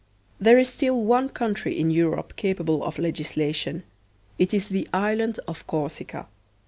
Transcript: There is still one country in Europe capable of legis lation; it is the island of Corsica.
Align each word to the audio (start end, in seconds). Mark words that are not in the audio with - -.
There 0.39 0.57
is 0.57 0.67
still 0.67 0.99
one 0.99 1.29
country 1.29 1.77
in 1.79 1.91
Europe 1.91 2.35
capable 2.35 2.83
of 2.83 2.97
legis 2.97 3.33
lation; 3.35 3.83
it 4.39 4.51
is 4.51 4.67
the 4.67 4.87
island 4.91 5.39
of 5.47 5.67
Corsica. 5.67 6.25